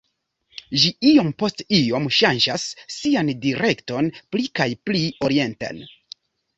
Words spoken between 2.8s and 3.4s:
sian